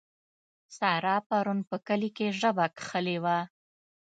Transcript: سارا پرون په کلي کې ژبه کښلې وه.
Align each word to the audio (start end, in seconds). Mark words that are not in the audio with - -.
سارا 0.77 1.15
پرون 1.27 1.59
په 1.69 1.75
کلي 1.87 2.09
کې 2.17 2.27
ژبه 2.39 2.65
کښلې 2.77 3.17
وه. 3.23 3.37